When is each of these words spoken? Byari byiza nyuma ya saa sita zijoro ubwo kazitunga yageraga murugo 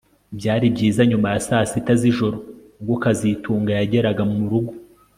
Byari 0.37 0.65
byiza 0.75 1.01
nyuma 1.09 1.27
ya 1.33 1.41
saa 1.47 1.65
sita 1.71 1.93
zijoro 2.01 2.37
ubwo 2.79 2.95
kazitunga 3.03 3.71
yageraga 3.79 4.23
murugo 4.33 4.71